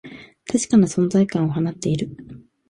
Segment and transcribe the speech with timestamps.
[0.51, 2.09] 確かな存在感を放っている